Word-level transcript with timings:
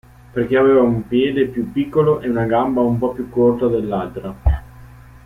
Perché 0.33 0.57
aveva 0.57 0.81
un 0.81 1.07
piede 1.07 1.45
più 1.45 1.71
piccolo 1.71 2.21
e 2.21 2.27
una 2.27 2.45
gamba 2.45 2.81
un 2.81 2.97
po' 2.97 3.13
più 3.13 3.29
corta 3.29 3.67
dell'altra. 3.67 4.33